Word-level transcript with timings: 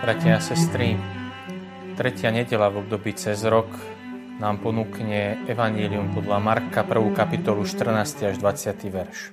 Bratia 0.00 0.36
a 0.36 0.40
sestry, 0.40 0.96
tretia 1.92 2.32
nedela 2.32 2.72
v 2.72 2.80
období 2.80 3.12
cez 3.12 3.44
rok 3.44 3.68
nám 4.40 4.64
ponúkne 4.64 5.44
Evangelium 5.44 6.16
podľa 6.16 6.40
Marka 6.40 6.88
1. 6.88 7.12
kapitolu 7.12 7.68
14. 7.68 8.32
až 8.32 8.40
20. 8.40 8.80
verš. 8.88 9.28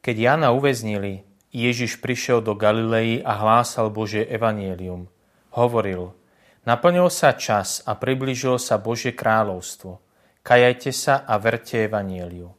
Keď 0.00 0.16
Jana 0.16 0.56
uväznili, 0.56 1.28
Ježiš 1.52 2.00
prišiel 2.00 2.40
do 2.40 2.56
Galilei 2.56 3.20
a 3.20 3.36
hlásal 3.36 3.92
Božie 3.92 4.24
Evangelium. 4.24 5.12
Hovoril, 5.52 6.16
naplnil 6.64 7.12
sa 7.12 7.36
čas 7.36 7.84
a 7.84 7.92
priblížilo 7.92 8.56
sa 8.56 8.80
Božie 8.80 9.12
kráľovstvo. 9.12 10.00
Kajajte 10.48 10.96
sa 10.96 11.28
a 11.28 11.36
verte 11.36 11.84
Evangeliu. 11.84 12.56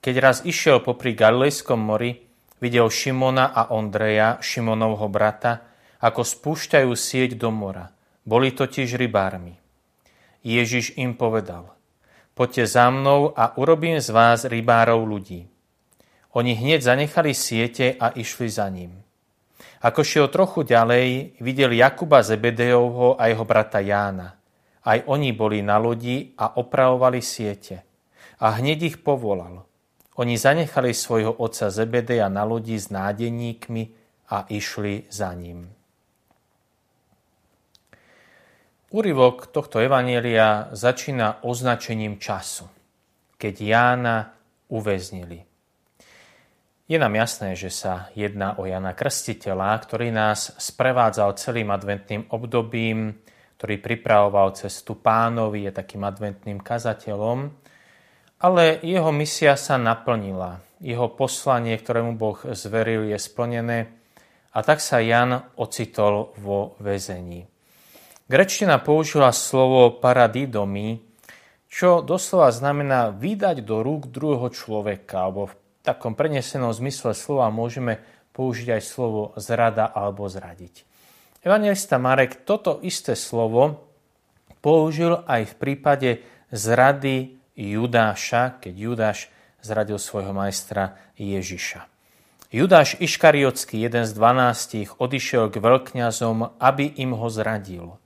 Keď 0.00 0.14
raz 0.16 0.40
išiel 0.48 0.80
popri 0.80 1.12
Galilejskom 1.12 1.76
mori, 1.76 2.16
videl 2.64 2.88
Šimona 2.88 3.52
a 3.52 3.76
Ondreja, 3.76 4.40
Šimonovho 4.40 5.04
brata, 5.12 5.69
ako 6.00 6.24
spúšťajú 6.24 6.92
sieť 6.96 7.36
do 7.36 7.52
mora. 7.52 7.92
Boli 8.24 8.52
totiž 8.52 8.96
rybármi. 8.96 9.56
Ježiš 10.40 10.96
im 10.96 11.12
povedal, 11.12 11.68
poďte 12.32 12.64
za 12.64 12.88
mnou 12.88 13.36
a 13.36 13.52
urobím 13.60 14.00
z 14.00 14.08
vás 14.08 14.48
rybárov 14.48 15.04
ľudí. 15.04 15.44
Oni 16.32 16.56
hneď 16.56 16.80
zanechali 16.80 17.36
siete 17.36 17.96
a 18.00 18.16
išli 18.16 18.48
za 18.48 18.64
ním. 18.72 19.04
Ako 19.80 20.04
šiel 20.04 20.28
trochu 20.28 20.64
ďalej, 20.64 21.40
videl 21.40 21.72
Jakuba 21.72 22.20
Zebedejovho 22.20 23.16
a 23.16 23.32
jeho 23.32 23.44
brata 23.44 23.80
Jána. 23.80 24.36
Aj 24.84 24.98
oni 25.04 25.32
boli 25.36 25.60
na 25.60 25.76
lodi 25.76 26.32
a 26.36 26.56
opravovali 26.56 27.20
siete. 27.20 27.84
A 28.40 28.56
hneď 28.56 28.78
ich 28.92 28.96
povolal. 29.04 29.64
Oni 30.20 30.36
zanechali 30.36 30.92
svojho 30.92 31.32
otca 31.32 31.72
Zebedeja 31.72 32.28
na 32.28 32.44
lodi 32.44 32.76
s 32.76 32.92
nádeníkmi 32.92 33.82
a 34.32 34.44
išli 34.48 35.08
za 35.08 35.32
ním. 35.32 35.79
Úryvok 38.90 39.54
tohto 39.54 39.78
evanielia 39.78 40.66
začína 40.74 41.46
označením 41.46 42.18
času, 42.18 42.66
keď 43.38 43.54
Jána 43.62 44.34
uväznili. 44.66 45.46
Je 46.90 46.98
nám 46.98 47.14
jasné, 47.14 47.54
že 47.54 47.70
sa 47.70 48.10
jedná 48.18 48.58
o 48.58 48.66
Jana 48.66 48.90
Krstiteľa, 48.98 49.78
ktorý 49.78 50.10
nás 50.10 50.58
sprevádzal 50.58 51.38
celým 51.38 51.70
adventným 51.70 52.34
obdobím, 52.34 53.14
ktorý 53.62 53.78
pripravoval 53.78 54.58
cestu 54.58 54.98
pánovi, 54.98 55.70
je 55.70 55.72
takým 55.76 56.02
adventným 56.02 56.58
kazateľom, 56.58 57.46
ale 58.42 58.82
jeho 58.82 59.14
misia 59.14 59.54
sa 59.54 59.78
naplnila. 59.78 60.66
Jeho 60.82 61.14
poslanie, 61.14 61.78
ktorému 61.78 62.18
Boh 62.18 62.42
zveril, 62.42 63.06
je 63.06 63.22
splnené 63.22 63.86
a 64.50 64.66
tak 64.66 64.82
sa 64.82 64.98
Jan 64.98 65.46
ocitol 65.54 66.34
vo 66.42 66.74
väzení. 66.82 67.49
Grečtina 68.30 68.78
použila 68.78 69.34
slovo 69.34 69.90
paradidomy, 69.98 71.02
čo 71.66 71.98
doslova 71.98 72.54
znamená 72.54 73.10
vydať 73.10 73.66
do 73.66 73.82
rúk 73.82 74.06
druhého 74.06 74.54
človeka, 74.54 75.26
alebo 75.26 75.50
v 75.50 75.58
takom 75.82 76.14
prenesenom 76.14 76.70
zmysle 76.70 77.10
slova 77.10 77.50
môžeme 77.50 77.98
použiť 78.30 78.78
aj 78.78 78.82
slovo 78.86 79.34
zrada 79.34 79.90
alebo 79.90 80.30
zradiť. 80.30 80.86
Evangelista 81.42 81.98
Marek 81.98 82.46
toto 82.46 82.78
isté 82.86 83.18
slovo 83.18 83.90
použil 84.62 85.26
aj 85.26 85.50
v 85.50 85.54
prípade 85.58 86.10
zrady 86.54 87.34
Judáša, 87.58 88.62
keď 88.62 88.74
Judáš 88.78 89.26
zradil 89.58 89.98
svojho 89.98 90.30
majstra 90.30 90.94
Ježiša. 91.18 91.82
Judáš 92.54 92.94
Iškariotský, 93.02 93.82
jeden 93.82 94.06
z 94.06 94.14
dvanástich, 94.14 95.02
odišiel 95.02 95.50
k 95.50 95.58
veľkňazom, 95.58 96.62
aby 96.62 96.94
im 96.94 97.18
ho 97.18 97.26
zradil. 97.26 97.99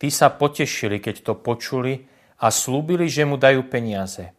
Tí 0.00 0.08
sa 0.08 0.32
potešili, 0.32 0.96
keď 0.96 1.16
to 1.20 1.32
počuli 1.36 2.08
a 2.40 2.48
slúbili, 2.48 3.04
že 3.04 3.28
mu 3.28 3.36
dajú 3.36 3.68
peniaze. 3.68 4.32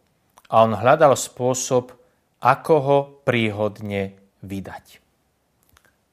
A 0.50 0.66
on 0.66 0.74
hľadal 0.74 1.14
spôsob, 1.14 1.94
ako 2.42 2.76
ho 2.82 2.98
príhodne 3.22 4.18
vydať. 4.42 4.98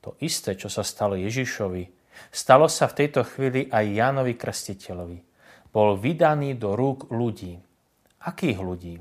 To 0.04 0.20
isté, 0.20 0.52
čo 0.52 0.68
sa 0.68 0.84
stalo 0.84 1.16
Ježišovi, 1.16 1.88
stalo 2.28 2.68
sa 2.68 2.92
v 2.92 2.96
tejto 3.04 3.24
chvíli 3.24 3.72
aj 3.72 3.84
Jánovi 3.88 4.36
Krstiteľovi. 4.36 5.18
Bol 5.72 5.96
vydaný 5.96 6.60
do 6.60 6.76
rúk 6.76 7.08
ľudí. 7.08 7.56
Akých 8.28 8.60
ľudí? 8.60 9.00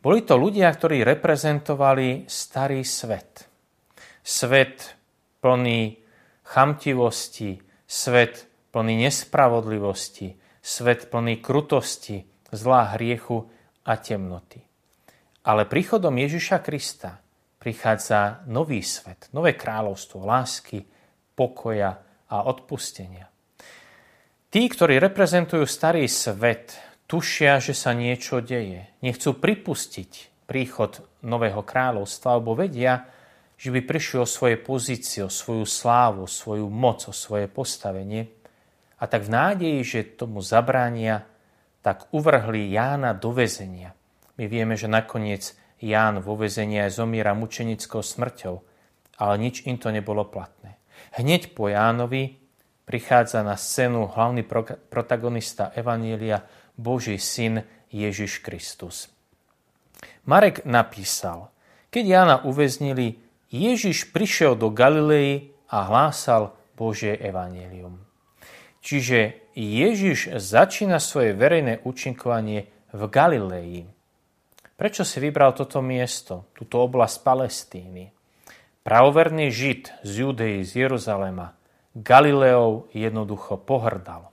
Boli 0.00 0.20
to 0.22 0.38
ľudia, 0.38 0.70
ktorí 0.70 1.02
reprezentovali 1.02 2.30
starý 2.30 2.86
svet. 2.86 3.50
Svet 4.22 4.96
plný 5.42 5.98
chamtivosti, 6.46 7.58
svet 7.84 8.49
plný 8.70 9.06
nespravodlivosti, 9.06 10.38
svet 10.62 11.10
plný 11.10 11.42
krutosti, 11.42 12.22
zlá 12.50 12.94
hriechu 12.98 13.46
a 13.86 13.98
temnoty. 13.98 14.62
Ale 15.46 15.66
príchodom 15.66 16.14
Ježiša 16.14 16.62
Krista 16.62 17.18
prichádza 17.60 18.44
nový 18.48 18.84
svet, 18.84 19.28
nové 19.32 19.56
kráľovstvo 19.56 20.22
lásky, 20.22 20.84
pokoja 21.34 21.96
a 22.30 22.36
odpustenia. 22.46 23.26
Tí, 24.50 24.66
ktorí 24.66 24.98
reprezentujú 24.98 25.64
starý 25.64 26.10
svet, 26.10 26.74
tušia, 27.06 27.62
že 27.62 27.74
sa 27.74 27.94
niečo 27.94 28.42
deje. 28.42 28.90
Nechcú 29.02 29.38
pripustiť 29.38 30.44
príchod 30.50 31.06
nového 31.22 31.62
kráľovstva, 31.62 32.34
alebo 32.34 32.58
vedia, 32.58 33.06
že 33.54 33.70
by 33.70 33.80
prišli 33.86 34.18
o 34.18 34.26
svoje 34.26 34.58
pozície, 34.58 35.22
o 35.22 35.30
svoju 35.30 35.62
slávu, 35.62 36.26
svoju 36.26 36.66
moc, 36.66 37.06
o 37.06 37.14
svoje 37.14 37.46
postavenie 37.46 38.39
a 39.00 39.04
tak 39.08 39.24
v 39.24 39.32
nádeji, 39.32 39.80
že 39.80 40.00
tomu 40.04 40.44
zabránia, 40.44 41.24
tak 41.80 42.12
uvrhli 42.12 42.68
Jána 42.68 43.16
do 43.16 43.32
väzenia. 43.32 43.96
My 44.36 44.44
vieme, 44.44 44.76
že 44.76 44.84
nakoniec 44.88 45.56
Ján 45.80 46.20
vo 46.20 46.36
väzení 46.36 46.76
aj 46.84 47.00
zomiera 47.00 47.32
mučenickou 47.32 48.04
smrťou, 48.04 48.54
ale 49.16 49.34
nič 49.40 49.64
im 49.64 49.80
to 49.80 49.88
nebolo 49.88 50.28
platné. 50.28 50.76
Hneď 51.16 51.56
po 51.56 51.72
Jánovi 51.72 52.36
prichádza 52.84 53.40
na 53.40 53.56
scénu 53.56 54.12
hlavný 54.12 54.44
protagonista 54.92 55.72
Evanília, 55.72 56.44
Boží 56.76 57.16
syn 57.16 57.64
Ježiš 57.88 58.44
Kristus. 58.44 59.08
Marek 60.28 60.68
napísal, 60.68 61.48
keď 61.88 62.04
Jána 62.04 62.36
uväznili, 62.44 63.24
Ježiš 63.48 64.12
prišiel 64.12 64.54
do 64.54 64.68
Galilei 64.68 65.56
a 65.72 65.88
hlásal 65.88 66.54
Božie 66.76 67.16
evanílium. 67.16 68.09
Čiže 68.80 69.52
Ježiš 69.52 70.40
začína 70.40 70.96
svoje 70.96 71.36
verejné 71.36 71.84
účinkovanie 71.84 72.72
v 72.96 73.02
Galilei. 73.12 73.84
Prečo 74.80 75.04
si 75.04 75.20
vybral 75.20 75.52
toto 75.52 75.84
miesto, 75.84 76.48
túto 76.56 76.80
oblasť 76.80 77.16
Palestíny? 77.20 78.08
Pravoverný 78.80 79.52
Žid 79.52 80.00
z 80.00 80.10
Judei, 80.24 80.64
z 80.64 80.88
Jeruzalema, 80.88 81.52
Galileou 81.92 82.88
jednoducho 82.96 83.60
pohrdal. 83.60 84.32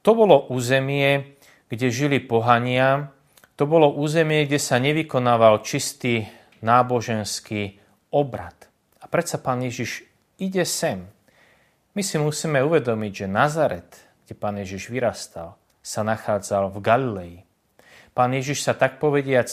To 0.00 0.16
bolo 0.16 0.48
územie, 0.48 1.36
kde 1.68 1.92
žili 1.92 2.18
pohania, 2.24 3.12
to 3.60 3.68
bolo 3.68 3.92
územie, 3.92 4.48
kde 4.48 4.56
sa 4.56 4.80
nevykonával 4.80 5.60
čistý 5.60 6.24
náboženský 6.64 7.76
obrad. 8.08 8.56
A 8.98 9.06
predsa 9.06 9.36
pán 9.36 9.60
Ježiš 9.60 10.08
ide 10.40 10.64
sem, 10.64 11.04
my 11.92 12.02
si 12.02 12.16
musíme 12.16 12.64
uvedomiť, 12.64 13.12
že 13.12 13.26
Nazaret, 13.28 13.90
kde 14.24 14.34
pán 14.36 14.56
Ježiš 14.56 14.88
vyrastal, 14.88 15.60
sa 15.84 16.00
nachádzal 16.06 16.72
v 16.72 16.78
Galilei. 16.80 17.34
Pán 18.16 18.32
Ježiš 18.32 18.64
sa 18.64 18.72
tak 18.72 18.96
povediac 18.96 19.48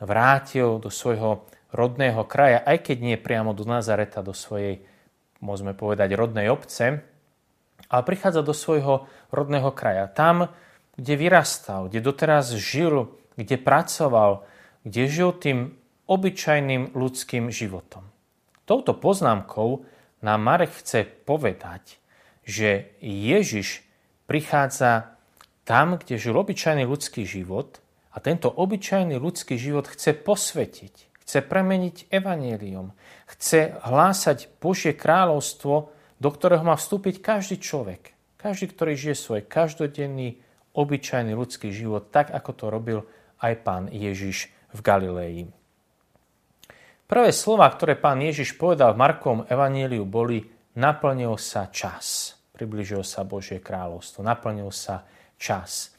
vrátil 0.00 0.80
do 0.80 0.88
svojho 0.88 1.44
rodného 1.72 2.24
kraja, 2.28 2.60
aj 2.64 2.84
keď 2.84 2.96
nie 3.00 3.16
priamo 3.16 3.56
do 3.56 3.64
Nazareta, 3.64 4.24
do 4.24 4.36
svojej, 4.36 4.84
môžeme 5.40 5.72
povedať, 5.72 6.12
rodnej 6.16 6.52
obce, 6.52 7.00
ale 7.88 8.02
prichádza 8.04 8.40
do 8.44 8.56
svojho 8.56 9.08
rodného 9.32 9.72
kraja. 9.72 10.08
Tam, 10.08 10.52
kde 10.96 11.14
vyrastal, 11.16 11.88
kde 11.88 12.04
doteraz 12.04 12.52
žil, 12.56 13.12
kde 13.36 13.56
pracoval, 13.56 14.44
kde 14.84 15.02
žil 15.08 15.30
tým 15.32 15.76
obyčajným 16.08 16.92
ľudským 16.92 17.48
životom. 17.48 18.04
Touto 18.68 18.92
poznámkou 18.92 19.84
nám 20.22 20.40
Marek 20.40 20.70
chce 20.78 21.04
povedať, 21.04 21.98
že 22.46 22.94
Ježiš 23.02 23.82
prichádza 24.26 25.18
tam, 25.62 25.98
kde 25.98 26.18
žil 26.18 26.34
obyčajný 26.34 26.86
ľudský 26.86 27.22
život 27.26 27.78
a 28.14 28.18
tento 28.18 28.50
obyčajný 28.50 29.18
ľudský 29.18 29.58
život 29.58 29.86
chce 29.86 30.14
posvetiť, 30.14 30.94
chce 31.22 31.38
premeniť 31.46 32.10
evanílium, 32.10 32.94
chce 33.30 33.78
hlásať 33.82 34.50
Božie 34.58 34.94
kráľovstvo, 34.94 35.74
do 36.18 36.28
ktorého 36.30 36.62
má 36.62 36.78
vstúpiť 36.78 37.22
každý 37.22 37.58
človek. 37.58 38.14
Každý, 38.38 38.74
ktorý 38.74 38.98
žije 38.98 39.16
svoj 39.18 39.42
každodenný, 39.46 40.42
obyčajný 40.74 41.36
ľudský 41.36 41.70
život, 41.70 42.10
tak 42.10 42.34
ako 42.34 42.50
to 42.56 42.64
robil 42.72 42.98
aj 43.38 43.54
pán 43.62 43.84
Ježiš 43.92 44.50
v 44.72 44.78
Galilei. 44.82 45.61
Prvé 47.12 47.28
slova, 47.28 47.68
ktoré 47.68 48.00
pán 48.00 48.24
Ježiš 48.24 48.56
povedal 48.56 48.96
v 48.96 49.04
Markovom 49.04 49.44
evaníliu, 49.44 50.08
boli 50.08 50.48
naplnil 50.80 51.36
sa 51.36 51.68
čas. 51.68 52.32
Približil 52.56 53.04
sa 53.04 53.20
Božie 53.20 53.60
kráľovstvo, 53.60 54.24
naplnil 54.24 54.72
sa 54.72 55.04
čas. 55.36 55.92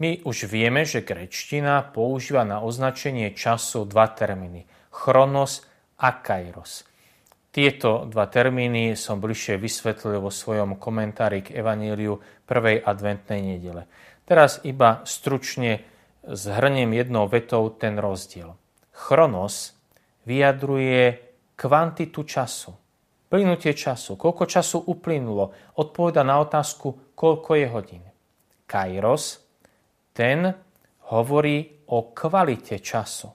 My 0.00 0.24
už 0.24 0.48
vieme, 0.48 0.88
že 0.88 1.04
grečtina 1.04 1.84
používa 1.84 2.48
na 2.48 2.64
označenie 2.64 3.36
času 3.36 3.84
dva 3.84 4.08
termíny. 4.08 4.64
Chronos 4.88 5.68
a 6.00 6.16
kairos. 6.16 6.88
Tieto 7.52 8.08
dva 8.08 8.24
termíny 8.24 8.96
som 8.96 9.20
bližšie 9.20 9.60
vysvetlil 9.60 10.16
vo 10.16 10.32
svojom 10.32 10.80
komentári 10.80 11.44
k 11.44 11.60
Evaníliu 11.60 12.24
prvej 12.48 12.80
adventnej 12.80 13.44
nedele. 13.44 13.84
Teraz 14.24 14.64
iba 14.64 15.04
stručne 15.04 15.84
zhrniem 16.24 16.96
jednou 16.96 17.28
vetou 17.28 17.68
ten 17.68 18.00
rozdiel. 18.00 18.56
Chronos 18.96 19.77
vyjadruje 20.28 21.04
kvantitu 21.56 22.20
času, 22.28 22.76
plynutie 23.32 23.72
času, 23.72 24.20
koľko 24.20 24.44
času 24.44 24.84
uplynulo, 24.84 25.72
odpoveda 25.80 26.20
na 26.20 26.36
otázku, 26.44 27.16
koľko 27.16 27.50
je 27.56 27.66
hodín. 27.72 28.04
Kairos, 28.68 29.40
ten 30.12 30.52
hovorí 31.08 31.88
o 31.88 32.12
kvalite 32.12 32.76
času. 32.84 33.32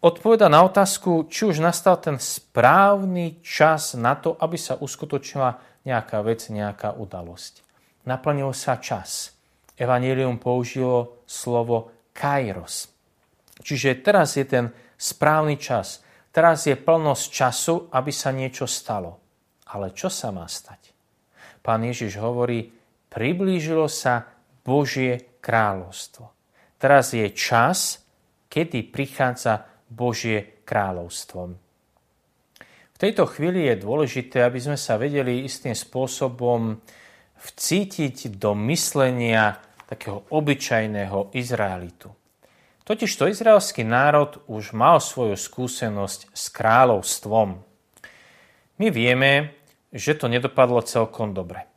Odpoveda 0.00 0.48
na 0.48 0.64
otázku, 0.64 1.28
či 1.28 1.48
už 1.48 1.60
nastal 1.60 1.96
ten 2.00 2.16
správny 2.16 3.40
čas 3.44 3.96
na 3.96 4.16
to, 4.16 4.36
aby 4.36 4.56
sa 4.56 4.76
uskutočnila 4.76 5.60
nejaká 5.84 6.20
vec, 6.24 6.48
nejaká 6.48 6.96
udalosť. 6.96 7.64
Naplnil 8.08 8.52
sa 8.56 8.80
čas. 8.80 9.36
Evangelium 9.76 10.40
použilo 10.40 11.24
slovo 11.24 11.92
kairos. 12.12 12.88
Čiže 13.60 14.00
teraz 14.00 14.40
je 14.40 14.44
ten 14.48 14.64
správny 14.96 15.56
čas. 15.60 16.00
Teraz 16.30 16.66
je 16.66 16.78
plnosť 16.78 17.24
času, 17.26 17.74
aby 17.90 18.10
sa 18.14 18.30
niečo 18.30 18.70
stalo. 18.70 19.18
Ale 19.70 19.90
čo 19.94 20.06
sa 20.06 20.30
má 20.30 20.46
stať? 20.46 20.94
Pán 21.62 21.82
Ježiš 21.82 22.18
hovorí, 22.22 22.70
priblížilo 23.10 23.90
sa 23.90 24.26
Božie 24.62 25.38
kráľovstvo. 25.42 26.30
Teraz 26.78 27.12
je 27.12 27.26
čas, 27.34 28.00
kedy 28.46 28.88
prichádza 28.88 29.66
Božie 29.90 30.62
kráľovstvo. 30.62 31.40
V 32.94 32.98
tejto 32.98 33.24
chvíli 33.26 33.66
je 33.66 33.82
dôležité, 33.82 34.44
aby 34.44 34.60
sme 34.60 34.78
sa 34.78 35.00
vedeli 35.00 35.42
istým 35.44 35.74
spôsobom 35.74 36.78
vcítiť 37.40 38.36
do 38.36 38.52
myslenia 38.68 39.56
takého 39.88 40.28
obyčajného 40.30 41.34
Izraelitu. 41.34 42.19
Totiž 42.90 43.14
to 43.14 43.30
izraelský 43.30 43.86
národ 43.86 44.42
už 44.50 44.74
mal 44.74 44.98
svoju 44.98 45.38
skúsenosť 45.38 46.34
s 46.34 46.44
kráľovstvom. 46.50 47.62
My 48.82 48.86
vieme, 48.90 49.54
že 49.94 50.18
to 50.18 50.26
nedopadlo 50.26 50.82
celkom 50.82 51.30
dobre. 51.30 51.70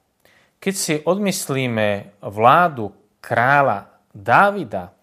Keď 0.58 0.74
si 0.74 0.94
odmyslíme 0.98 2.18
vládu 2.26 2.98
kráľa 3.22 3.94
Dávida, 4.10 4.98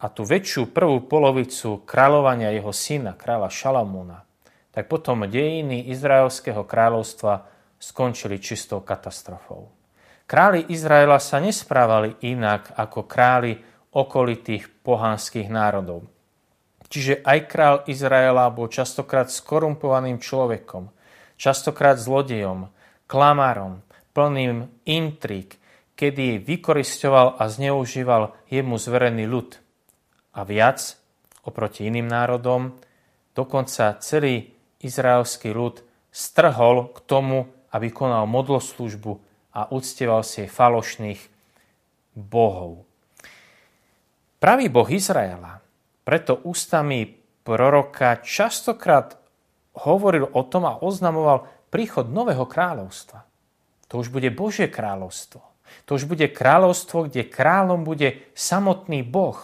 a 0.00 0.06
tú 0.08 0.24
väčšiu 0.24 0.72
prvú 0.72 1.04
polovicu 1.04 1.84
kráľovania 1.84 2.56
jeho 2.56 2.72
syna, 2.72 3.12
kráľa 3.12 3.52
Šalamúna, 3.52 4.24
tak 4.72 4.88
potom 4.88 5.28
dejiny 5.28 5.92
Izraelského 5.92 6.64
kráľovstva 6.64 7.44
skončili 7.76 8.40
čistou 8.40 8.80
katastrofou. 8.80 9.68
Králi 10.24 10.72
Izraela 10.72 11.20
sa 11.20 11.36
nesprávali 11.36 12.16
inak 12.24 12.72
ako 12.80 13.04
králi 13.04 13.60
okolitých 13.90 14.70
pohanských 14.86 15.50
národov. 15.50 16.06
Čiže 16.90 17.22
aj 17.22 17.38
král 17.46 17.76
Izraela 17.86 18.50
bol 18.50 18.66
častokrát 18.66 19.30
skorumpovaným 19.30 20.18
človekom, 20.18 20.90
častokrát 21.38 22.02
zlodejom, 22.02 22.70
klamárom, 23.06 23.86
plným 24.10 24.66
intrik, 24.86 25.62
kedy 25.94 26.42
vykoristoval 26.42 27.38
a 27.38 27.46
zneužíval 27.46 28.34
jemu 28.50 28.74
zverený 28.74 29.26
ľud– 29.30 29.50
a 30.34 30.40
viac 30.46 30.78
oproti 31.42 31.86
iným 31.90 32.06
národom, 32.06 32.78
dokonca 33.34 33.98
celý 33.98 34.54
izraelský 34.80 35.50
ľud 35.50 35.82
strhol 36.10 36.90
k 36.94 36.98
tomu, 37.06 37.50
aby 37.70 37.90
konal 37.90 38.26
modloslužbu 38.26 39.12
a 39.54 39.70
uctieval 39.70 40.22
si 40.22 40.46
falošných 40.46 41.20
bohov. 42.14 42.86
Pravý 44.40 44.72
boh 44.72 44.88
Izraela 44.88 45.60
preto 46.00 46.40
ústami 46.48 47.06
proroka 47.44 48.18
častokrát 48.24 49.20
hovoril 49.84 50.26
o 50.32 50.42
tom 50.48 50.64
a 50.66 50.80
oznamoval 50.80 51.46
príchod 51.68 52.08
nového 52.08 52.48
kráľovstva. 52.48 53.22
To 53.92 54.00
už 54.00 54.08
bude 54.10 54.32
Božie 54.32 54.66
kráľovstvo. 54.66 55.44
To 55.86 55.90
už 55.94 56.10
bude 56.10 56.26
kráľovstvo, 56.32 57.06
kde 57.06 57.30
kráľom 57.30 57.86
bude 57.86 58.26
samotný 58.34 59.06
Boh, 59.06 59.38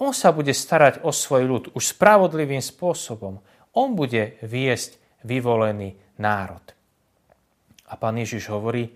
on 0.00 0.16
sa 0.16 0.32
bude 0.32 0.56
starať 0.56 1.04
o 1.04 1.12
svoj 1.12 1.44
ľud 1.44 1.64
už 1.76 1.92
spravodlivým 1.92 2.64
spôsobom. 2.64 3.44
On 3.76 3.92
bude 3.92 4.40
viesť 4.40 4.96
vyvolený 5.28 5.92
národ. 6.16 6.64
A 7.84 8.00
pán 8.00 8.16
Ježiš 8.16 8.48
hovorí, 8.48 8.88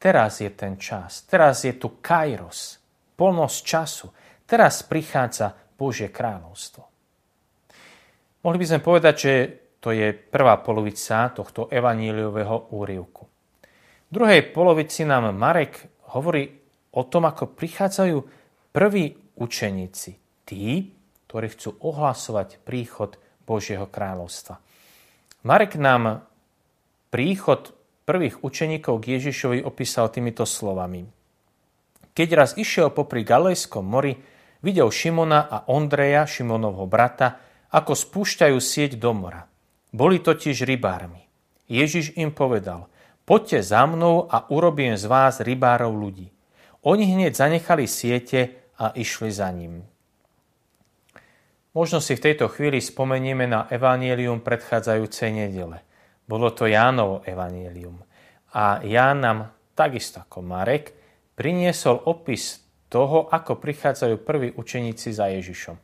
teraz 0.00 0.40
je 0.40 0.48
ten 0.48 0.80
čas, 0.80 1.28
teraz 1.28 1.68
je 1.68 1.76
tu 1.76 2.00
kairos, 2.00 2.80
plnosť 3.20 3.58
času, 3.68 4.08
teraz 4.46 4.86
prichádza 4.86 5.52
Božie 5.76 6.08
kráľovstvo. 6.08 6.82
Mohli 8.46 8.58
by 8.62 8.66
sme 8.66 8.80
povedať, 8.80 9.14
že 9.18 9.32
to 9.82 9.90
je 9.90 10.14
prvá 10.14 10.62
polovica 10.62 11.30
tohto 11.34 11.66
evaníliového 11.66 12.72
úrivku. 12.74 13.22
V 14.06 14.10
druhej 14.10 14.54
polovici 14.54 15.02
nám 15.02 15.34
Marek 15.34 15.82
hovorí 16.14 16.46
o 16.94 17.02
tom, 17.04 17.26
ako 17.26 17.52
prichádzajú 17.58 18.16
prví 18.70 19.04
učeníci, 19.36 20.10
tí, 20.46 20.94
ktorí 21.26 21.46
chcú 21.52 21.70
ohlasovať 21.82 22.62
príchod 22.62 23.18
Božieho 23.42 23.90
kráľovstva. 23.90 24.62
Marek 25.46 25.78
nám 25.78 26.26
príchod 27.10 27.74
prvých 28.06 28.42
učeníkov 28.46 29.02
k 29.02 29.18
Ježišovi 29.18 29.66
opísal 29.66 30.10
týmito 30.10 30.46
slovami. 30.46 31.06
Keď 32.14 32.28
raz 32.32 32.50
išiel 32.54 32.94
popri 32.94 33.26
Galejskom 33.26 33.84
mori, 33.84 34.16
videl 34.66 34.90
Šimona 34.90 35.46
a 35.46 35.70
Ondreja, 35.70 36.26
Šimonovho 36.26 36.90
brata, 36.90 37.38
ako 37.70 37.94
spúšťajú 37.94 38.58
sieť 38.58 38.98
do 38.98 39.14
mora. 39.14 39.46
Boli 39.94 40.18
totiž 40.18 40.66
rybármi. 40.66 41.22
Ježiš 41.70 42.18
im 42.18 42.34
povedal, 42.34 42.90
poďte 43.22 43.62
za 43.62 43.86
mnou 43.86 44.26
a 44.26 44.50
urobím 44.50 44.98
z 44.98 45.06
vás 45.06 45.38
rybárov 45.38 45.94
ľudí. 45.94 46.34
Oni 46.82 47.06
hneď 47.06 47.38
zanechali 47.38 47.86
siete 47.86 48.66
a 48.82 48.90
išli 48.90 49.30
za 49.30 49.46
ním. 49.54 49.86
Možno 51.76 52.02
si 52.02 52.18
v 52.18 52.24
tejto 52.26 52.50
chvíli 52.50 52.82
spomenieme 52.82 53.46
na 53.46 53.70
evanílium 53.70 54.42
predchádzajúcej 54.42 55.30
nedele. 55.30 55.84
Bolo 56.26 56.50
to 56.50 56.66
Jánovo 56.66 57.22
evanílium. 57.22 58.02
A 58.56 58.82
Ján 58.82 59.22
nám, 59.22 59.38
takisto 59.76 60.24
ako 60.24 60.42
Marek, 60.42 60.96
priniesol 61.36 62.00
opis 62.08 62.65
toho, 62.86 63.26
ako 63.30 63.58
prichádzajú 63.58 64.16
prví 64.22 64.48
učeníci 64.54 65.10
za 65.10 65.26
Ježišom. 65.30 65.76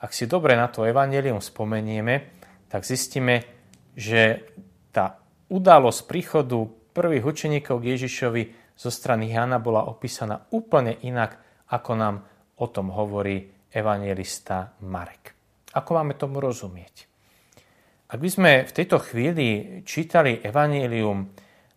Ak 0.00 0.16
si 0.16 0.24
dobre 0.24 0.56
na 0.56 0.68
to 0.68 0.88
evanílium 0.88 1.44
spomenieme, 1.44 2.32
tak 2.68 2.88
zistíme, 2.88 3.44
že 3.92 4.48
tá 4.92 5.20
udalosť 5.52 6.00
príchodu 6.08 6.58
prvých 6.96 7.24
učeníkov 7.26 7.82
k 7.82 7.88
Ježišovi 7.96 8.42
zo 8.80 8.88
strany 8.88 9.28
Jana 9.28 9.60
bola 9.60 9.84
opísaná 9.88 10.48
úplne 10.56 10.96
inak, 11.04 11.36
ako 11.68 11.92
nám 11.96 12.16
o 12.56 12.66
tom 12.72 12.88
hovorí 12.92 13.68
evangelista 13.68 14.72
Marek. 14.84 15.36
Ako 15.76 15.90
máme 16.00 16.16
tomu 16.16 16.40
rozumieť? 16.42 17.06
Ak 18.10 18.18
by 18.18 18.26
sme 18.26 18.52
v 18.66 18.74
tejto 18.74 18.98
chvíli 18.98 19.80
čítali 19.86 20.42
Evangelium 20.42 21.30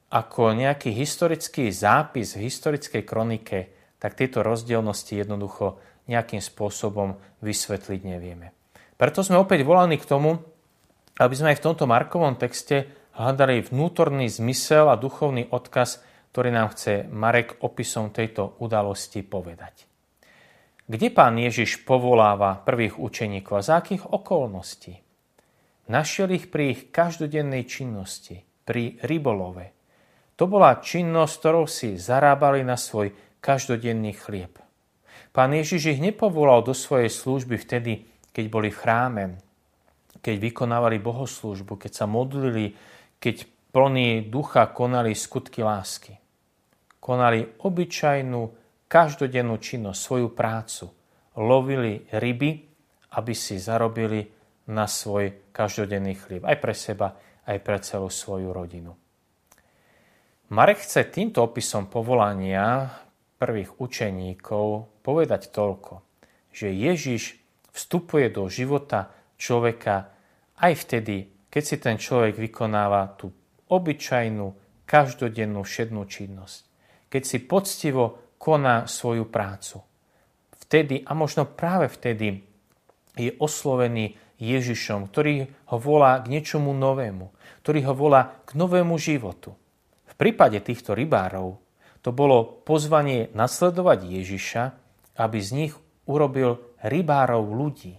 ako 0.10 0.58
nejaký 0.58 0.90
historický 0.94 1.70
zápis 1.70 2.34
v 2.34 2.50
historickej 2.50 3.04
kronike, 3.06 3.60
tak 4.04 4.20
tieto 4.20 4.44
rozdielnosti 4.44 5.16
jednoducho 5.16 5.80
nejakým 6.12 6.44
spôsobom 6.44 7.16
vysvetliť 7.40 8.02
nevieme. 8.04 8.52
Preto 9.00 9.24
sme 9.24 9.40
opäť 9.40 9.64
volani 9.64 9.96
k 9.96 10.04
tomu, 10.04 10.44
aby 11.24 11.32
sme 11.32 11.56
aj 11.56 11.64
v 11.64 11.66
tomto 11.72 11.88
Markovom 11.88 12.36
texte 12.36 12.92
hľadali 13.16 13.64
vnútorný 13.64 14.28
zmysel 14.28 14.92
a 14.92 15.00
duchovný 15.00 15.48
odkaz, 15.48 16.04
ktorý 16.36 16.52
nám 16.52 16.76
chce 16.76 17.08
Marek 17.08 17.64
opisom 17.64 18.12
tejto 18.12 18.60
udalosti 18.60 19.24
povedať. 19.24 19.88
Kde 20.84 21.08
pán 21.16 21.40
Ježiš 21.40 21.88
povoláva 21.88 22.60
prvých 22.60 23.00
učeníkov 23.00 23.64
a 23.64 23.66
za 23.66 23.80
akých 23.80 24.04
okolností? 24.04 25.00
Našiel 25.88 26.36
ich 26.36 26.52
pri 26.52 26.76
ich 26.76 26.82
každodennej 26.92 27.64
činnosti, 27.64 28.44
pri 28.68 29.00
rybolove. 29.00 29.72
To 30.36 30.44
bola 30.50 30.84
činnosť, 30.84 31.34
ktorou 31.40 31.66
si 31.72 31.96
zarábali 31.96 32.68
na 32.68 32.76
svoj 32.76 33.16
každodenný 33.44 34.16
chlieb. 34.16 34.56
Pán 35.36 35.52
Ježiš 35.52 35.98
ich 35.98 36.00
nepovolal 36.00 36.64
do 36.64 36.72
svojej 36.72 37.12
služby 37.12 37.60
vtedy, 37.60 38.08
keď 38.32 38.46
boli 38.48 38.72
v 38.72 38.80
chráme, 38.80 39.24
keď 40.24 40.36
vykonávali 40.40 41.04
bohoslužbu, 41.04 41.76
keď 41.76 41.92
sa 41.92 42.06
modlili, 42.08 42.72
keď 43.20 43.44
plní 43.76 44.32
ducha 44.32 44.72
konali 44.72 45.12
skutky 45.12 45.60
lásky. 45.60 46.16
Konali 47.04 47.44
obyčajnú, 47.44 48.42
každodennú 48.88 49.60
činnosť, 49.60 50.00
svoju 50.00 50.30
prácu. 50.32 50.86
Lovili 51.36 52.08
ryby, 52.14 52.52
aby 53.20 53.34
si 53.36 53.60
zarobili 53.60 54.24
na 54.72 54.88
svoj 54.88 55.52
každodenný 55.52 56.16
chlieb. 56.16 56.48
Aj 56.48 56.56
pre 56.56 56.72
seba, 56.72 57.12
aj 57.44 57.60
pre 57.60 57.82
celú 57.84 58.08
svoju 58.08 58.54
rodinu. 58.54 58.94
Marek 60.54 60.86
chce 60.86 61.10
týmto 61.10 61.42
opisom 61.42 61.90
povolania 61.90 62.88
prvých 63.44 63.76
učeníkov 63.76 64.88
povedať 65.04 65.52
toľko, 65.52 66.00
že 66.56 66.72
Ježiš 66.72 67.36
vstupuje 67.76 68.32
do 68.32 68.48
života 68.48 69.12
človeka 69.36 70.16
aj 70.64 70.88
vtedy, 70.88 71.28
keď 71.52 71.64
si 71.68 71.76
ten 71.76 72.00
človek 72.00 72.40
vykonáva 72.40 73.20
tú 73.20 73.36
obyčajnú, 73.68 74.64
každodennú 74.88 75.68
všednú 75.68 76.08
činnosť. 76.08 76.60
Keď 77.12 77.24
si 77.28 77.38
poctivo 77.44 78.36
koná 78.40 78.88
svoju 78.88 79.28
prácu. 79.28 79.80
Vtedy, 80.68 81.04
a 81.04 81.12
možno 81.16 81.48
práve 81.48 81.88
vtedy, 81.92 82.44
je 83.16 83.32
oslovený 83.40 84.20
Ježišom, 84.42 85.08
ktorý 85.08 85.48
ho 85.72 85.78
volá 85.80 86.20
k 86.20 86.28
niečomu 86.34 86.76
novému, 86.76 87.32
ktorý 87.64 87.80
ho 87.88 87.94
volá 87.96 88.44
k 88.44 88.60
novému 88.60 89.00
životu. 89.00 89.56
V 90.10 90.14
prípade 90.20 90.60
týchto 90.60 90.92
rybárov 90.92 91.63
to 92.04 92.12
bolo 92.12 92.44
pozvanie 92.68 93.32
nasledovať 93.32 94.00
Ježiša, 94.06 94.64
aby 95.18 95.40
z 95.40 95.50
nich 95.56 95.74
urobil 96.04 96.60
rybárov 96.84 97.48
ľudí. 97.48 97.96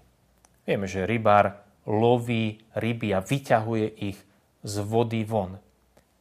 Vieme, 0.69 0.85
že 0.85 1.09
rybár 1.09 1.65
loví 1.89 2.61
ryby 2.77 3.17
a 3.17 3.25
vyťahuje 3.25 3.87
ich 4.01 4.19
z 4.65 4.75
vody 4.85 5.25
von 5.25 5.65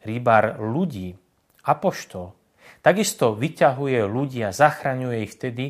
rybár 0.03 0.59
ľudí, 0.59 1.15
apoštol, 1.63 2.35
takisto 2.83 3.33
vyťahuje 3.33 4.03
ľudí 4.03 4.43
a 4.43 4.51
zachraňuje 4.51 5.17
ich 5.23 5.33
vtedy, 5.33 5.65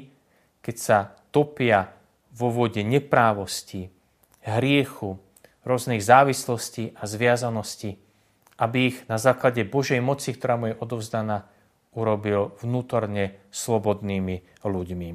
keď 0.65 0.75
sa 0.75 0.97
topia 1.29 1.93
vo 2.33 2.49
vode 2.49 2.81
neprávosti, 2.81 3.93
hriechu, 4.41 5.21
rôznych 5.63 6.01
závislostí 6.01 6.97
a 6.97 7.05
zviazanosti, 7.05 8.01
aby 8.57 8.77
ich 8.91 8.97
na 9.07 9.21
základe 9.21 9.63
Božej 9.63 10.01
moci, 10.01 10.33
ktorá 10.33 10.57
mu 10.57 10.73
je 10.73 10.75
odovzdaná, 10.81 11.47
urobil 11.95 12.53
vnútorne 12.59 13.39
slobodnými 13.49 14.63
ľuďmi. 14.65 15.09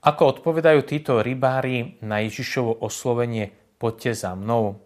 Ako 0.00 0.22
odpovedajú 0.40 0.80
títo 0.88 1.20
rybári 1.20 2.00
na 2.00 2.24
Ježišovo 2.24 2.80
oslovenie 2.80 3.52
poďte 3.76 4.24
za 4.24 4.32
mnou? 4.32 4.80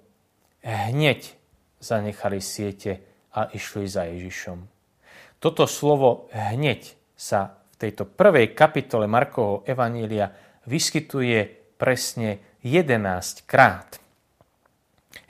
Hneď 0.67 1.38
zanechali 1.79 2.43
siete 2.43 3.07
a 3.31 3.47
išli 3.47 3.87
za 3.87 4.11
Ježišom. 4.11 4.59
Toto 5.38 5.71
slovo 5.71 6.26
hneď 6.35 6.99
sa 7.14 7.62
v 7.75 7.75
tejto 7.79 8.11
prvej 8.11 8.59
kapitole 8.59 9.07
Markovho 9.07 9.62
Evanília 9.71 10.35
vyskytuje 10.67 11.47
presne 11.79 12.59
11 12.67 13.47
krát. 13.47 14.03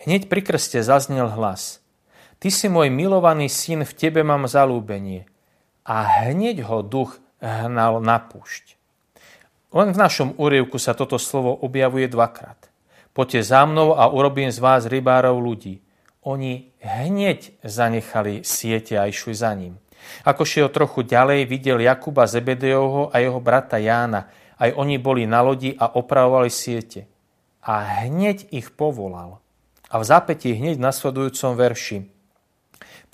Hneď 0.09 0.33
pri 0.33 0.41
krste 0.41 0.81
zaznel 0.81 1.29
hlas. 1.29 1.84
Ty 2.45 2.53
si 2.53 2.69
môj 2.69 2.93
milovaný 2.93 3.49
syn, 3.49 3.89
v 3.89 3.97
tebe 3.97 4.21
mám 4.21 4.45
zalúbenie. 4.45 5.25
A 5.89 6.29
hneď 6.29 6.61
ho 6.69 6.85
duch 6.85 7.17
hnal 7.41 8.05
na 8.05 8.21
púšť. 8.21 8.77
Len 9.73 9.97
v 9.97 10.01
našom 10.05 10.37
úrievku 10.37 10.77
sa 10.77 10.93
toto 10.93 11.17
slovo 11.17 11.57
objavuje 11.57 12.05
dvakrát. 12.05 12.69
Poďte 13.17 13.49
za 13.49 13.65
mnou 13.65 13.97
a 13.97 14.13
urobím 14.13 14.53
z 14.53 14.61
vás 14.61 14.85
rybárov 14.85 15.41
ľudí 15.41 15.81
oni 16.25 16.73
hneď 16.81 17.61
zanechali 17.61 18.41
siete 18.49 18.97
a 18.97 19.05
išli 19.05 19.37
za 19.37 19.53
ním. 19.53 19.77
Ako 20.25 20.45
šiel 20.45 20.69
trochu 20.73 21.05
ďalej, 21.05 21.49
videl 21.49 21.81
Jakuba 21.81 22.25
Zebedejovho 22.25 23.13
a 23.13 23.21
jeho 23.21 23.41
brata 23.41 23.77
Jána. 23.77 24.29
Aj 24.57 24.73
oni 24.73 24.97
boli 24.97 25.29
na 25.29 25.45
lodi 25.45 25.77
a 25.77 25.97
opravovali 25.97 26.49
siete. 26.49 27.09
A 27.65 28.05
hneď 28.05 28.53
ich 28.53 28.73
povolal. 28.73 29.41
A 29.89 30.01
v 30.01 30.05
zápätí 30.05 30.53
hneď 30.57 30.81
nasledujúcom 30.81 31.57
verši. 31.57 32.14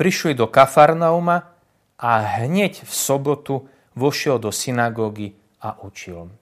Prišli 0.00 0.33
do 0.33 0.49
Kafarnauma 0.49 1.52
a 2.00 2.40
hneď 2.40 2.88
v 2.88 2.92
sobotu 2.97 3.69
vošiel 3.92 4.40
do 4.40 4.49
synagógy 4.49 5.37
a 5.61 5.76
učil. 5.76 6.33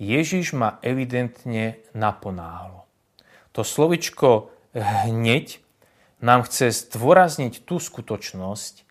Ježiš 0.00 0.56
ma 0.56 0.80
evidentne 0.80 1.84
naponáhlo. 1.92 2.88
To 3.52 3.60
slovičko 3.60 4.48
hneď 4.72 5.60
nám 6.24 6.48
chce 6.48 6.72
zdôrazniť 6.72 7.68
tú 7.68 7.76
skutočnosť, 7.76 8.88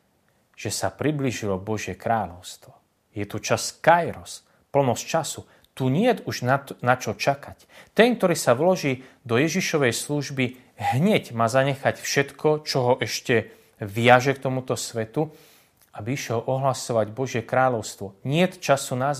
že 0.53 0.69
sa 0.69 0.93
približilo 0.93 1.57
Božie 1.57 1.97
kráľovstvo. 1.97 2.77
Je 3.17 3.25
tu 3.25 3.41
čas 3.41 3.73
kairos, 3.81 4.45
plnosť 4.69 5.03
času. 5.09 5.41
Tu 5.73 5.89
nie 5.89 6.13
je 6.13 6.21
už 6.21 6.45
na, 6.45 6.61
to, 6.61 6.77
na 6.85 6.93
čo 6.93 7.17
čakať. 7.17 7.65
Ten, 7.97 8.13
ktorý 8.13 8.37
sa 8.37 8.53
vloží 8.53 9.01
do 9.25 9.41
Ježišovej 9.41 9.93
služby, 9.97 10.66
hneď 10.77 11.33
má 11.33 11.49
zanechať 11.49 11.97
všetko, 11.99 12.63
čo 12.63 12.77
ho 12.81 12.93
ešte 13.01 13.51
viaže 13.81 14.37
k 14.37 14.41
tomuto 14.41 14.77
svetu, 14.77 15.33
aby 15.97 16.13
išiel 16.13 16.45
ohlasovať 16.45 17.07
Božie 17.09 17.41
kráľovstvo. 17.41 18.21
Nie 18.25 18.47
času 18.53 18.93
na. 18.93 19.17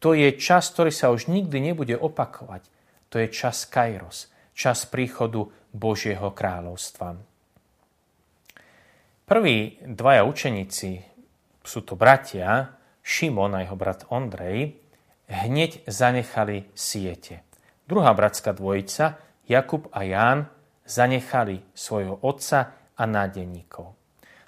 To 0.00 0.12
je 0.12 0.36
čas, 0.36 0.68
ktorý 0.72 0.92
sa 0.92 1.08
už 1.08 1.32
nikdy 1.32 1.72
nebude 1.72 1.96
opakovať. 1.96 2.68
To 3.08 3.16
je 3.16 3.28
čas 3.32 3.64
kairos, 3.64 4.28
čas 4.52 4.84
príchodu 4.84 5.48
Božieho 5.72 6.30
kráľovstva. 6.30 7.16
Prví 9.24 9.78
dvaja 9.86 10.22
učeníci, 10.26 10.90
sú 11.62 11.80
to 11.86 11.94
bratia, 11.94 12.76
Šimon 13.00 13.56
a 13.56 13.64
jeho 13.64 13.78
brat 13.78 14.04
Ondrej, 14.12 14.76
hneď 15.30 15.86
zanechali 15.86 16.68
siete. 16.74 17.46
Druhá 17.86 18.12
bratská 18.12 18.52
dvojica, 18.52 19.18
Jakub 19.46 19.86
a 19.94 20.02
Ján, 20.02 20.50
zanechali 20.90 21.62
svojho 21.70 22.18
otca 22.26 22.74
a 22.98 23.02
nádenníkov. 23.06 23.94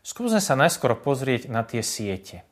Skúsme 0.02 0.42
sa 0.42 0.58
najskôr 0.58 0.98
pozrieť 0.98 1.46
na 1.46 1.62
tie 1.62 1.86
siete. 1.86 2.42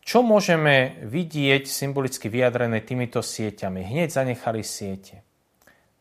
Čo 0.00 0.24
môžeme 0.24 1.04
vidieť 1.04 1.68
symbolicky 1.68 2.32
vyjadrené 2.32 2.80
týmito 2.80 3.20
sieťami? 3.20 3.84
Hneď 3.84 4.08
zanechali 4.08 4.64
siete 4.64 5.24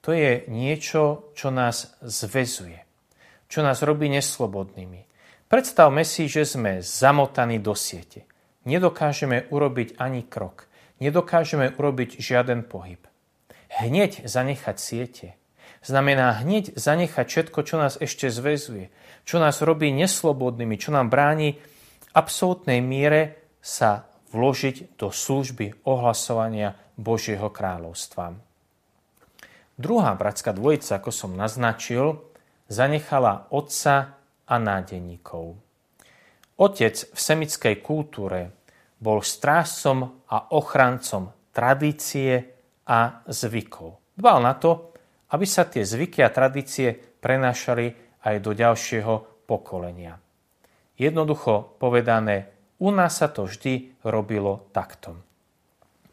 to 0.03 0.11
je 0.11 0.43
niečo, 0.51 1.31
čo 1.31 1.47
nás 1.47 1.95
zväzuje, 2.03 2.75
čo 3.47 3.63
nás 3.63 3.79
robí 3.79 4.11
neslobodnými. 4.11 5.07
Predstavme 5.47 6.03
si, 6.03 6.27
že 6.27 6.43
sme 6.43 6.83
zamotaní 6.83 7.63
do 7.63 7.71
siete. 7.71 8.27
Nedokážeme 8.67 9.47
urobiť 9.47 9.95
ani 9.95 10.27
krok. 10.27 10.67
Nedokážeme 10.99 11.71
urobiť 11.79 12.19
žiaden 12.19 12.67
pohyb. 12.67 12.99
Hneď 13.79 14.27
zanechať 14.27 14.77
siete 14.77 15.27
znamená 15.83 16.41
hneď 16.41 16.73
zanechať 16.79 17.25
všetko, 17.27 17.59
čo 17.63 17.75
nás 17.77 17.99
ešte 17.99 18.31
zväzuje, 18.31 18.89
čo 19.27 19.37
nás 19.37 19.59
robí 19.59 19.91
neslobodnými, 19.91 20.79
čo 20.79 20.95
nám 20.95 21.11
bráni 21.11 21.59
absolútnej 22.15 22.79
miere 22.79 23.51
sa 23.59 24.07
vložiť 24.33 24.97
do 24.97 25.13
služby 25.13 25.85
ohlasovania 25.85 26.73
Božieho 26.95 27.49
kráľovstva. 27.53 28.33
Druhá 29.73 30.13
bratská 30.13 30.53
dvojica, 30.53 31.01
ako 31.01 31.09
som 31.09 31.31
naznačil, 31.33 32.21
zanechala 32.69 33.49
otca 33.49 34.17
a 34.45 34.55
nádeníkov. 34.61 35.57
Otec 36.61 36.95
v 37.09 37.17
semickej 37.19 37.75
kultúre 37.81 38.53
bol 39.01 39.25
strážcom 39.25 40.23
a 40.29 40.53
ochrancom 40.53 41.33
tradície 41.49 42.53
a 42.85 43.25
zvykov. 43.25 44.13
Dbal 44.13 44.37
na 44.45 44.53
to, 44.53 44.92
aby 45.33 45.45
sa 45.49 45.65
tie 45.65 45.81
zvyky 45.81 46.21
a 46.21 46.29
tradície 46.29 46.93
prenášali 46.93 47.97
aj 48.21 48.35
do 48.39 48.53
ďalšieho 48.53 49.45
pokolenia. 49.49 50.21
Jednoducho 50.95 51.75
povedané, 51.81 52.53
u 52.77 52.93
nás 52.93 53.17
sa 53.17 53.27
to 53.27 53.49
vždy 53.49 53.97
robilo 54.05 54.69
takto. 54.69 55.17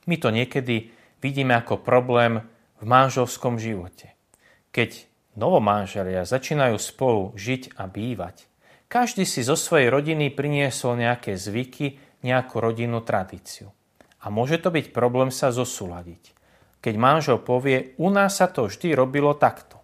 My 0.09 0.17
to 0.17 0.33
niekedy 0.33 0.91
vidíme 1.21 1.53
ako 1.53 1.85
problém 1.85 2.41
v 2.81 2.85
manželskom 2.89 3.61
živote. 3.61 4.17
Keď 4.73 5.05
novomanželia 5.37 6.25
začínajú 6.25 6.81
spolu 6.81 7.37
žiť 7.37 7.77
a 7.77 7.85
bývať, 7.85 8.49
každý 8.91 9.23
si 9.23 9.47
zo 9.47 9.55
svojej 9.55 9.93
rodiny 9.93 10.35
priniesol 10.35 10.99
nejaké 10.99 11.39
zvyky, 11.39 12.01
nejakú 12.27 12.59
rodinnú 12.59 13.05
tradíciu. 13.05 13.71
A 14.21 14.29
môže 14.29 14.59
to 14.59 14.75
byť 14.75 14.91
problém 14.91 15.31
sa 15.31 15.55
zosúľadiť. 15.55 16.35
Keď 16.81 16.95
manžel 16.97 17.39
povie, 17.45 17.93
u 18.01 18.09
nás 18.09 18.41
sa 18.41 18.49
to 18.49 18.65
vždy 18.67 18.97
robilo 18.97 19.37
takto. 19.37 19.81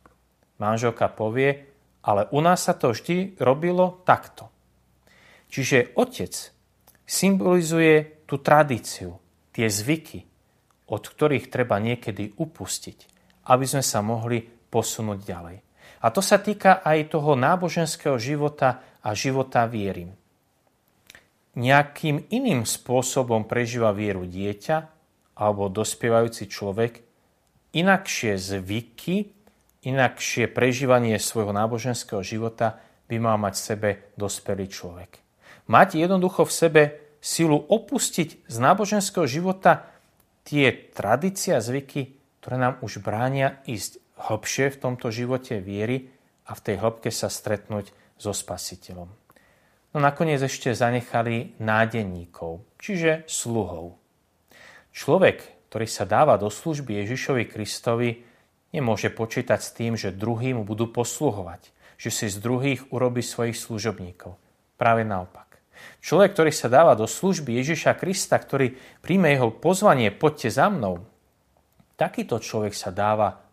Manželka 0.56 1.12
povie, 1.12 1.68
ale 2.00 2.24
u 2.32 2.40
nás 2.40 2.64
sa 2.64 2.72
to 2.72 2.96
vždy 2.96 3.36
robilo 3.36 4.00
takto. 4.08 4.48
Čiže 5.52 5.92
otec 6.00 6.32
symbolizuje 7.04 8.24
tú 8.24 8.40
tradíciu, 8.40 9.20
tie 9.52 9.68
zvyky, 9.68 10.24
od 10.88 11.02
ktorých 11.04 11.52
treba 11.52 11.76
niekedy 11.76 12.34
upustiť, 12.40 12.98
aby 13.52 13.64
sme 13.68 13.84
sa 13.84 14.00
mohli 14.00 14.40
posunúť 14.46 15.18
ďalej. 15.20 15.56
A 16.02 16.06
to 16.08 16.24
sa 16.24 16.40
týka 16.40 16.80
aj 16.80 17.12
toho 17.12 17.36
náboženského 17.36 18.16
života 18.16 19.00
a 19.04 19.12
života 19.12 19.68
viery. 19.68 20.08
Nejakým 21.56 22.30
iným 22.32 22.68
spôsobom 22.68 23.48
prežíva 23.48 23.92
vieru 23.92 24.28
dieťa 24.28 24.95
alebo 25.36 25.68
dospievajúci 25.68 26.48
človek, 26.48 27.04
inakšie 27.76 28.40
zvyky, 28.40 29.36
inakšie 29.84 30.48
prežívanie 30.48 31.20
svojho 31.20 31.52
náboženského 31.52 32.24
života 32.24 32.80
by 33.06 33.16
mal 33.20 33.36
mať 33.38 33.54
v 33.54 33.66
sebe 33.68 33.90
dospelý 34.16 34.66
človek. 34.66 35.10
Mať 35.68 36.00
jednoducho 36.00 36.48
v 36.48 36.56
sebe 36.56 36.82
silu 37.20 37.58
opustiť 37.58 38.48
z 38.48 38.56
náboženského 38.56 39.26
života 39.28 39.92
tie 40.46 40.70
tradície 40.72 41.54
a 41.54 41.60
zvyky, 41.60 42.16
ktoré 42.40 42.56
nám 42.56 42.74
už 42.80 43.02
bránia 43.02 43.58
ísť 43.66 43.98
hlbšie 44.30 44.72
v 44.72 44.80
tomto 44.80 45.10
živote 45.10 45.58
viery 45.58 46.08
a 46.46 46.54
v 46.54 46.62
tej 46.62 46.76
hĺbke 46.78 47.10
sa 47.10 47.26
stretnúť 47.26 47.90
so 48.16 48.30
spasiteľom. 48.30 49.10
No 49.92 49.98
nakoniec 49.98 50.40
ešte 50.40 50.70
zanechali 50.72 51.58
nádenníkov, 51.58 52.62
čiže 52.78 53.26
sluhov. 53.26 53.98
Človek, 54.96 55.68
ktorý 55.68 55.84
sa 55.84 56.08
dáva 56.08 56.40
do 56.40 56.48
služby 56.48 57.04
Ježišovi 57.04 57.44
Kristovi, 57.52 58.24
nemôže 58.72 59.12
počítať 59.12 59.60
s 59.60 59.70
tým, 59.76 59.92
že 59.92 60.16
druhý 60.16 60.56
mu 60.56 60.64
budú 60.64 60.88
posluhovať, 60.88 61.68
že 62.00 62.08
si 62.08 62.32
z 62.32 62.40
druhých 62.40 62.88
urobí 62.88 63.20
svojich 63.20 63.60
služobníkov. 63.60 64.40
Práve 64.80 65.04
naopak. 65.04 65.60
Človek, 66.00 66.32
ktorý 66.32 66.52
sa 66.52 66.72
dáva 66.72 66.96
do 66.96 67.04
služby 67.04 67.60
Ježiša 67.60 67.92
Krista, 68.00 68.40
ktorý 68.40 68.72
príjme 69.04 69.36
jeho 69.36 69.52
pozvanie, 69.52 70.08
poďte 70.08 70.48
za 70.48 70.72
mnou, 70.72 71.04
takýto 72.00 72.40
človek 72.40 72.72
sa 72.72 72.88
dáva 72.88 73.44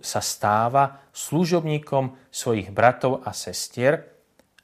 sa 0.00 0.20
stáva 0.24 1.04
služobníkom 1.12 2.16
svojich 2.32 2.72
bratov 2.72 3.20
a 3.24 3.36
sestier 3.36 4.08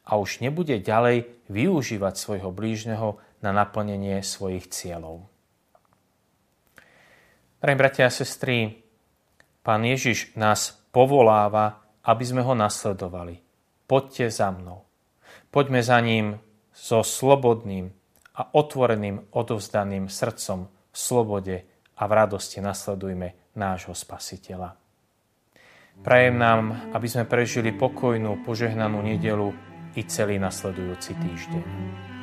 a 0.09 0.17
už 0.17 0.41
nebude 0.41 0.81
ďalej 0.81 1.29
využívať 1.53 2.15
svojho 2.17 2.49
blížneho 2.49 3.21
na 3.45 3.53
naplnenie 3.53 4.25
svojich 4.25 4.73
cieľov. 4.73 5.28
Drahí 7.59 7.75
bratia 7.75 8.07
a 8.07 8.15
sestry, 8.15 8.87
Pán 9.67 9.83
Ježiš 9.83 10.33
nás 10.39 10.79
povoláva, 10.95 11.83
aby 12.07 12.25
sme 12.25 12.47
ho 12.47 12.55
nasledovali. 12.55 13.43
Poďte 13.85 14.31
za 14.31 14.55
mnou. 14.55 14.87
Poďme 15.51 15.83
za 15.83 15.99
ním 15.99 16.39
so 16.71 17.03
slobodným 17.03 17.91
a 18.39 18.47
otvoreným 18.55 19.35
odovzdaným 19.35 20.07
srdcom 20.07 20.71
v 20.71 20.97
slobode 20.97 21.57
a 21.99 22.03
v 22.07 22.13
radosti 22.15 22.63
nasledujme 22.63 23.59
nášho 23.59 23.93
spasiteľa. 23.93 24.79
Prajem 25.99 26.39
nám, 26.39 26.95
aby 26.95 27.11
sme 27.11 27.27
prežili 27.27 27.75
pokojnú, 27.75 28.47
požehnanú 28.47 29.03
nedelu 29.03 29.51
i 29.99 30.07
celý 30.07 30.39
nasledujúci 30.39 31.11
týždeň. 31.19 32.18